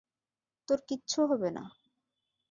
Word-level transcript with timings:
তোর 0.67 0.79
কিচ্ছু 0.87 1.19
হবে 1.25 1.49
না। 1.51 1.63